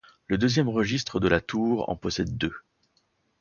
[0.25, 2.55] Le deuxième registre de la tour en possède deux.